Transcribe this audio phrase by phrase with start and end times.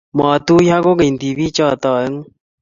[0.17, 2.27] matuiyo kogeny tibiik choto aengu